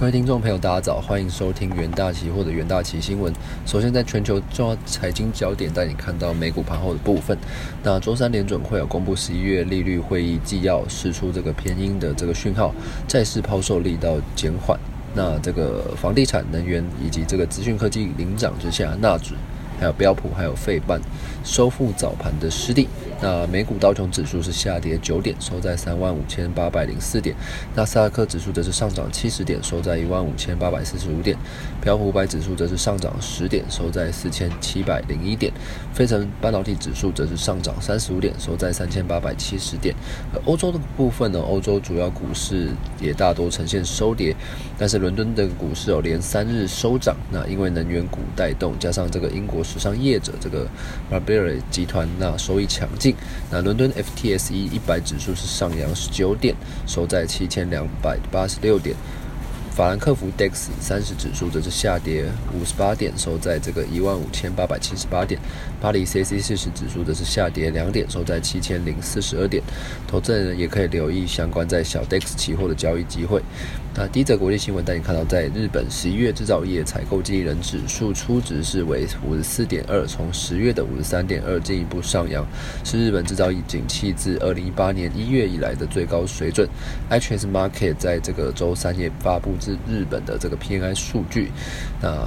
[0.00, 3.30] 各位听众朋友，大家早，欢迎收听元大奇或者元大奇新闻。
[3.66, 7.36] 首先，在全球重要财经焦点带你看到美股盘后的部分。
[7.82, 12.74] 那周三联准会有公布十一月利率会议纪要，释出这个偏鹰的这个讯号，
[13.06, 14.80] 再次抛售力道减缓。
[15.14, 19.34] 那这个房地产、能源以及这个资讯科技领涨之下，纳指。
[19.80, 21.00] 还有标普，还有费半
[21.42, 22.86] 收复早盘的失地。
[23.22, 27.34] 那美股道琼指数是下跌九点，收在三万五千八百零四点。
[27.74, 31.34] 纳斯达克指数则是上涨七十点，收在一万五千八百四十五点。
[31.80, 35.50] 标普五百指数则是上涨十点，收在四千七百零一点。
[35.94, 39.94] 费城半导体指数则是上涨三十五点，收在三千八百七十点。
[40.34, 42.68] 而欧洲的部分呢，欧洲主要股市
[43.00, 44.36] 也大多呈现收跌，
[44.78, 47.16] 但是伦敦的股市有连三日收涨。
[47.30, 49.64] 那因为能源股带动，加上这个英国。
[49.70, 50.66] 时尚业者这个
[51.08, 53.14] Burberry 集团那收益强劲，
[53.50, 56.56] 那伦敦 FTSE 一百指数是上扬十九点，
[56.88, 58.96] 收在七千两百八十六点。
[59.70, 65.40] 法兰克福 DAX 三十指数则是下跌五十八点，收在这个一万五千八百七十八点。
[65.80, 69.62] 巴黎 c c 四十指数则是下跌两点，收在七千零四十二点。
[70.08, 73.40] 投资人也可以留意相关在小 DAX 期货的交易机会。
[74.00, 82.42] 那第一则国际新闻带你看到，在日本十一月制造业采购经理人指数初值是为五十四点二，从十月的五十三点二进一步上扬，
[82.82, 86.66] 是日本制造业景气自二零一八年一月以来的最高水准。
[87.10, 89.50] HS Market 在这个周三也发布。
[89.60, 91.50] 是日本的这个 PNI 数据，
[92.00, 92.26] 那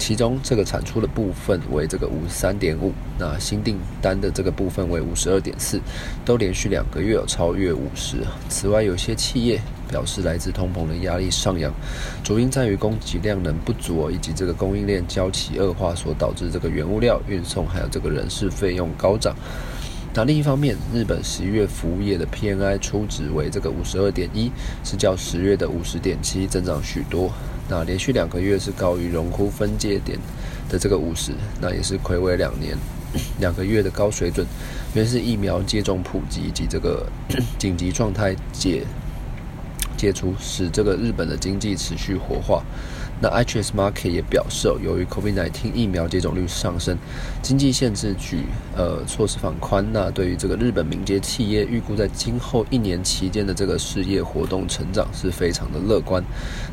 [0.00, 5.80] 其中这个产出的部分为这个五十三点五，那新订单的这个部分为五十二点四，
[6.24, 8.16] 都连续两个月有超越五十。
[8.48, 9.60] 此外，有些企业
[9.92, 11.70] 表示来自通膨的压力上扬，
[12.24, 19.36] 主因在于供给量能不足以及这个供应链交期恶化所导致这个原物料运送还有这个人事费用高涨。
[20.14, 24.50] 那另一方面，日本十一月服务业的 PNI 初值为这个五十二点一，
[24.84, 27.30] 是较十月的五十点七增长许多。
[27.68, 30.18] 那连续两个月是高于荣枯分界点
[30.68, 32.76] 的这个五十，那也是魁违两年
[33.40, 34.46] 两个月的高水准。
[34.94, 37.06] 原是疫苗接种普及以及这个
[37.58, 38.84] 紧急状态解
[40.02, 42.64] 解除，使这个日本的经济持续活化。
[43.20, 46.98] 那 IHS Market 也表示，由于 COVID-19 疫苗接种率上升，
[47.40, 48.46] 经济限制举
[48.76, 56.20] 呃措施放宽，那对于这个日本民间企业预估在今后一年期间的这个事业活动成长是非常的乐观。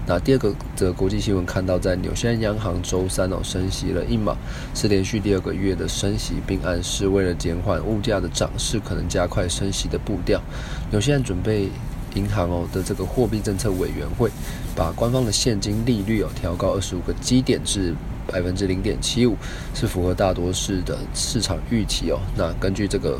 [0.08, 4.36] 那第二个则国际新闻看到，在纽西兰央行周三哦升息了一码，
[4.74, 10.42] 是连续第二个月的升息，并暗示为了减缓物价的涨势，可能加快升息的步调。
[10.90, 11.70] 纽西兰准备。
[12.16, 14.30] 银行哦的这个货币政策委员会
[14.76, 17.94] 把官方的现金利率哦调高二十五个基点至
[18.28, 19.36] 百分之零点七五，
[19.74, 22.20] 是符合大多数的市场预期哦。
[22.38, 23.20] 那根据这个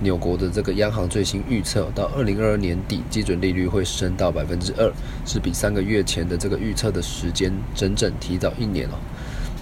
[0.00, 4.92] 纽国的这个央行最新预测，到二零二二年底基准利率会升到百分之二，
[5.26, 8.94] 是比三个月前的这个预测的时间整整提早一年哦。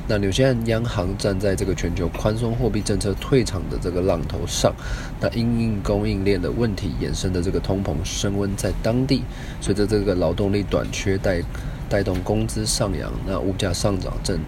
[0.09, 4.73] 那纽西兰央行站在这个全球宽松货币政策退场的这个浪头上，
[5.21, 9.23] 那因应供应链的问题衍生的这个通膨升温，在当地
[9.61, 11.43] 随着这个劳动力短缺带
[11.89, 14.39] 带动工资上扬，那物价上涨正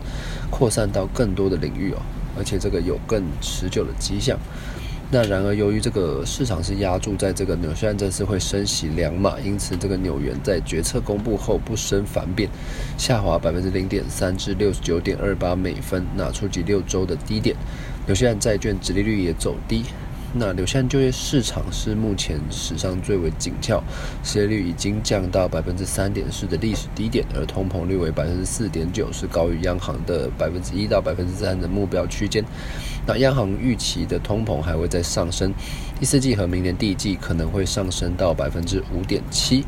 [0.48, 1.98] 扩散到更多的领域哦，
[2.38, 4.38] 而且这个有更持久的迹象。
[5.10, 12.50] 那然而，由于这个市场是压住在这个纽西兰这次会升息两码，因此这个纽元在决策公布后不升反贬，
[12.98, 17.56] 下滑百分之零点三至六十九点二八美分，那触及六周的低点。
[18.04, 19.84] 纽西兰债券直利率也走低。
[20.34, 23.82] 那纽西兰就业市场是目前史上最为紧俏，
[24.22, 32.44] 失业率已经降到百分之三点四的历史低点，而通膨率为百分之四点九，是高于央行的百分之一到百分之三的目标区间。
[33.06, 35.52] 那央行预期的通膨还会再上升，
[35.98, 39.64] 第四季和明年第一季可能会上升到百分之五点七。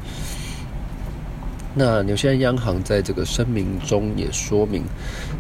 [1.75, 4.85] 那纽西兰央行在这个声明中也说明，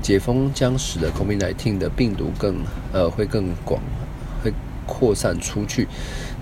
[0.00, 2.56] 解封将使得 COVID-19 的病毒更
[2.92, 3.82] 呃会更广。
[4.42, 4.50] 会
[4.90, 5.86] 扩散出去。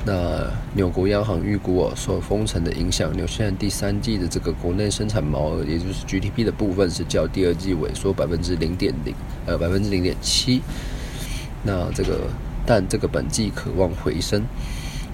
[0.06, 9.14] 那纽国央行预估哦，受封城的影响，纽西兰第三季的这个国内生产毛额，也就是 GDP 的部分，是较第二季萎缩百分之零点零，
[9.44, 10.62] 呃，百分之零点七。
[11.62, 12.30] 那这个，
[12.64, 14.42] 但这个本季渴望回升。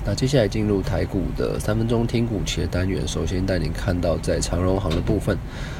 [0.06, 5.34] 那接下来进入台股的三分钟听股企的单元，首先带您看到在长荣行的部分，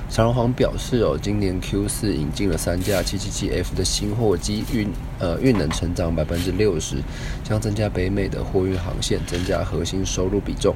[0.08, 4.88] 长荣行表示哦，今年 Q 四引进了三架 777F 的新货机，运
[5.18, 6.96] 呃运能成长百分之六十，
[7.42, 10.74] 将增加北美的货运航线，增加核心收入比重，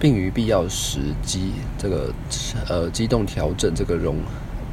[0.00, 2.10] 并于必要时机这个
[2.66, 4.16] 呃机动调整这个容。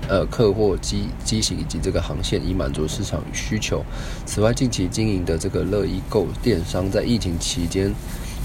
[0.09, 3.83] 呃，客货机机型以及这个航线，以满足市场需求。
[4.25, 7.94] 此外，近期经营的这个乐易购电商，在疫情期间，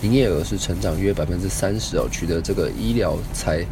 [0.02, 3.64] 营业额是成长约百分之三十哦，取得这个医疗材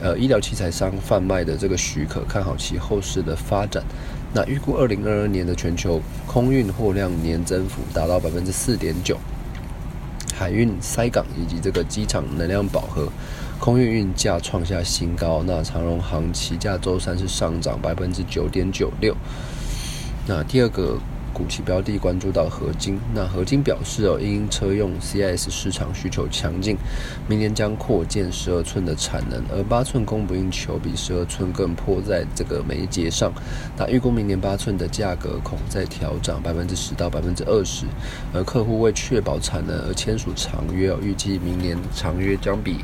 [0.00, 3.84] 呃医疗器材商贩卖的这个许可，看好其后市的发展。
[4.32, 9.18] 那预估二零二二年的全球空运货量年增幅达到百分之四点九，
[10.34, 13.12] 海运塞港以及这个机场能量饱和，
[13.60, 15.44] 空运运价创下新高。
[15.46, 19.14] 那长荣航期价周三是上涨百分之九点九六。
[20.26, 20.98] 那第二个。
[21.32, 26.76] 股期标的关注到合金，那合金表示哦，因车用 CIS 市场需求强劲，
[27.28, 33.32] 明年将扩建十二寸的产能，而八寸供不应求，比十二寸更迫在这个眉睫上。
[33.78, 37.86] 那预估明年八寸的价格恐再调涨百分之十到百分之二十，
[38.34, 42.78] 而客户为确保产能而签署长约，预计明年长约将比。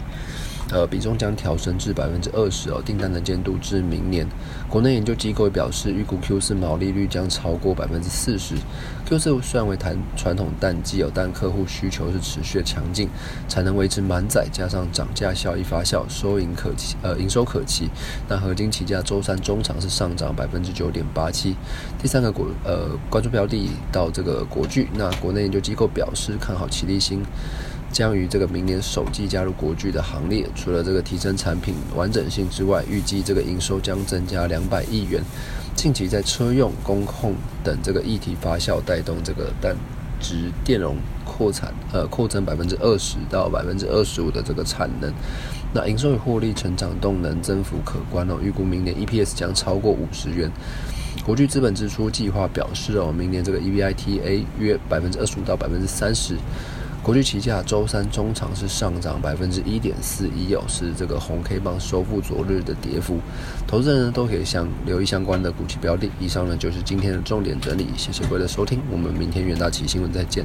[0.73, 4.27] 呃，比重将调升至百分之二十哦，订单能见度至明年。
[4.69, 8.57] 国内研究机构表示，预估 Q 四毛利率将超过百分之四十。
[9.07, 13.09] Q 四虽然为谈传统淡季哦，但客户需求是持续强劲，
[13.49, 17.89] 产能维持满载，加上涨价效益发酵，收盈可期，呃，营收可期。
[18.29, 21.55] 那合金起价周三中场是上涨百分之九点八七。
[22.03, 27.23] 第三个国呃关注标的到这个国巨，那国内研究机构表示看好齐力新。
[27.97, 30.47] 将于这个明年首季加入国巨的行列。
[30.55, 35.23] 除了这个提升产品完整性之外，预计这个营收将增加两百亿元。
[35.75, 37.35] 近期在车用、工控
[37.65, 39.75] 等这个议题发酵，带动这个氮
[40.21, 45.11] 值电容扩产，呃，扩增百分之二十到百分之二十五的这个产能。
[45.73, 50.53] 那营收与获利成长动能增幅可观哦，预估明年 EPS 将超过五十元。
[51.25, 56.37] 国巨资本支出计划表示哦，明年这个 EBITA 约百分之二十五到百分之三十。
[57.07, 63.21] 国际期价周三中场是上涨百分之一点四一哦，是这个红 K 棒收复昨日的跌幅。
[63.65, 66.11] 投资人呢都可以相留意相关的股期标的。
[66.19, 70.45] 以上呢就是今天的重点整理，谢谢各位的收听，我们明天远大奇新闻再见。